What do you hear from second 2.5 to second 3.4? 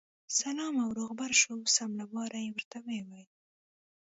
ورته وویل.